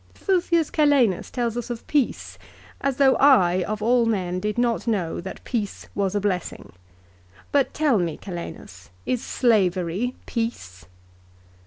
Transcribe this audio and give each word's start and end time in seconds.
"Fufius 0.15 0.71
Calenus 0.71 1.29
tells 1.29 1.55
us 1.55 1.69
of 1.69 1.85
peace; 1.85 2.39
as 2.81 2.97
though 2.97 3.13
I 3.17 3.61
of 3.65 3.83
all 3.83 4.07
men 4.07 4.39
did 4.39 4.57
not 4.57 4.87
know 4.87 5.21
that 5.21 5.43
peace 5.43 5.89
was 5.93 6.15
a 6.15 6.19
blessing. 6.19 6.73
But 7.51 7.71
tell 7.75 7.99
me, 7.99 8.17
Calenus, 8.17 8.89
is 9.05 9.23
slavery 9.23 10.15
peace 10.25 10.87